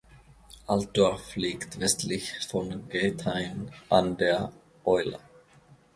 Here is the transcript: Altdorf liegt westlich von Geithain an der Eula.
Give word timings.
Altdorf 0.65 1.35
liegt 1.35 1.79
westlich 1.79 2.33
von 2.49 2.89
Geithain 2.89 3.69
an 3.87 4.17
der 4.17 4.51
Eula. 4.83 5.19